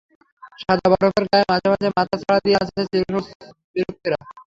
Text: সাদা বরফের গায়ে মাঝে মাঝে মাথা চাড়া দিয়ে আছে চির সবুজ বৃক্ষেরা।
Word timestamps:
সাদা 0.61 0.87
বরফের 0.91 1.25
গায়ে 1.29 1.45
মাঝে 1.51 1.67
মাঝে 1.71 1.87
মাথা 1.91 2.15
চাড়া 2.21 2.39
দিয়ে 2.45 2.57
আছে 2.61 2.79
চির 2.91 3.03
সবুজ 3.05 3.25
বৃক্ষেরা। 3.73 4.19